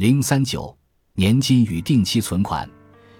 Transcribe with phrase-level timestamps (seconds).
[0.00, 0.74] 零三九
[1.12, 2.66] 年金与定期存款，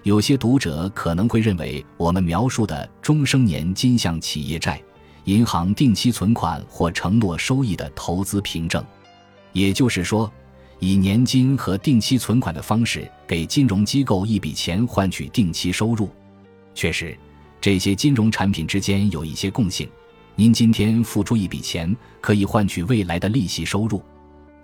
[0.01, 4.81] 有些读者可能会认为我们描述的终生年金像企业债、
[5.25, 8.83] 银行定期存款或承诺收益的投资凭证，
[9.53, 10.33] 也就是说，
[10.79, 16.09] 以年金和定期存款的方式给金融机构一笔钱换取定期收入。
[16.73, 17.15] 确实，
[17.61, 19.87] 这些金融产品之间有一些共性。
[20.35, 24.01] 您今天付出一笔钱，可以换取未来的利息收入，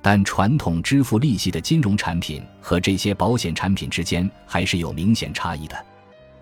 [0.01, 5.85] 但传统支付利息的金融产品和这些保险产品之间还是有明显差异的。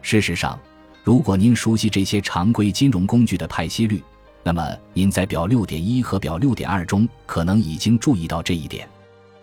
[0.01, 0.59] 事实上，
[1.03, 4.03] 如果您熟悉这些常规金融工具的派息率，
[4.43, 8.87] 那么您在表六点一和表六点二中可能已经注意到这一点。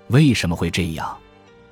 [0.09, 1.17] 为什么会这样？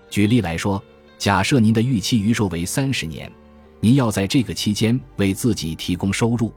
[0.09, 0.83] 举例来说，
[1.19, 3.30] 假设您的预期余寿为三十年，
[3.78, 6.52] 您要在这个期间为自己提供收入。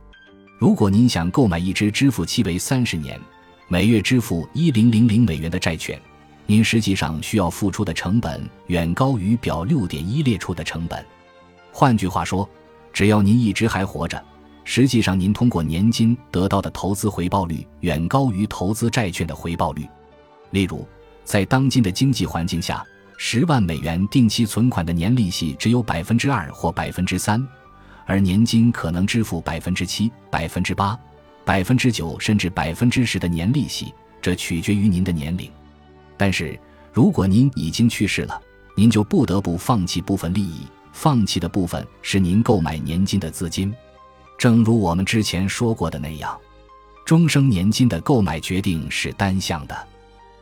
[0.58, 3.20] 如果您想购买一支支付期为三十年、
[3.68, 6.00] 每月支付一零零零美元的债券，
[6.46, 11.04] 您实际上需要付出的成本远高于表六点一列出的成本。
[11.72, 12.48] 换句话说，
[12.92, 14.22] 只要您一直还活着，
[14.64, 19.88] 实际上您通过年金得到的投资回报率远高于投资债券的回报率。
[20.52, 20.86] 例如，
[21.24, 22.86] 在当今的经济环境下，
[23.18, 27.44] 十万美元定期存款的年利息只有百分之二或百分之三。
[28.06, 31.00] 而年金可能支付百分之七、百分之八、
[31.46, 35.50] 百分之九，甚至百分之十的年利息，这取决于您的年龄。
[36.16, 36.60] 但是，
[36.92, 38.42] 如果您已经去世了，
[38.76, 43.74] 您就不得不放弃部分利益，放弃的部分是您购买年金的资金。
[44.38, 46.38] 正如我们之前说过的那样，
[47.06, 49.88] 终生年金的购买决定是单向的。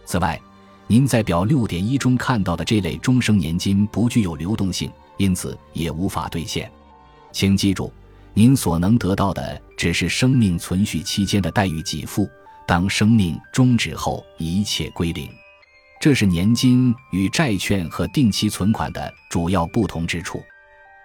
[0.05, 0.39] 此外，
[0.87, 6.71] 您在表六点一中看到的这类终生年金不具有流动性，因此也无法兑现。
[7.31, 7.91] 请记住，
[8.33, 12.29] 您所能得到的只是生命存续期间的待遇给付。
[12.65, 15.29] 当生命终止后，一切归零。
[15.99, 20.41] 这是年金与债券和定期存款的主要不同之处。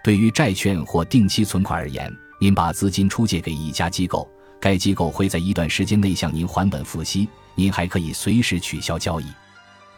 [0.03, 4.27] 对于债券或定期存款而言，您把资金出借给一家机构，
[4.59, 9.25] 该机构会在一段时间内向您还本付息，您还可以随时取消交易。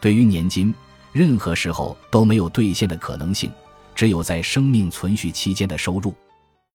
[0.00, 0.74] 对于年金，
[1.12, 3.50] 任何时候都没有兑现的可能性。
[3.94, 6.14] 只有在生命存续期间的收入。